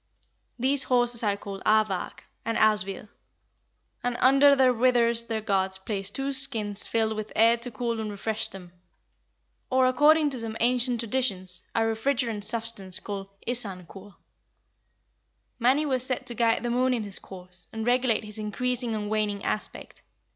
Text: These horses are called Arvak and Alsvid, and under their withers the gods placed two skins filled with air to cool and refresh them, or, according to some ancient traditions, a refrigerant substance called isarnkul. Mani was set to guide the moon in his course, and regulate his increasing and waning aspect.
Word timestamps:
These 0.57 0.85
horses 0.85 1.21
are 1.21 1.37
called 1.37 1.61
Arvak 1.63 2.23
and 2.43 2.57
Alsvid, 2.57 3.07
and 4.03 4.17
under 4.19 4.55
their 4.55 4.73
withers 4.73 5.25
the 5.25 5.41
gods 5.41 5.77
placed 5.77 6.15
two 6.15 6.33
skins 6.33 6.87
filled 6.87 7.15
with 7.15 7.31
air 7.35 7.55
to 7.57 7.69
cool 7.69 7.99
and 8.01 8.09
refresh 8.09 8.47
them, 8.47 8.71
or, 9.69 9.85
according 9.85 10.31
to 10.31 10.39
some 10.39 10.57
ancient 10.59 11.01
traditions, 11.01 11.65
a 11.75 11.81
refrigerant 11.81 12.43
substance 12.43 12.99
called 12.99 13.29
isarnkul. 13.47 14.15
Mani 15.59 15.85
was 15.85 16.03
set 16.03 16.25
to 16.25 16.33
guide 16.33 16.63
the 16.63 16.71
moon 16.71 16.95
in 16.95 17.03
his 17.03 17.19
course, 17.19 17.67
and 17.71 17.85
regulate 17.85 18.23
his 18.23 18.39
increasing 18.39 18.95
and 18.95 19.07
waning 19.07 19.43
aspect. 19.43 20.01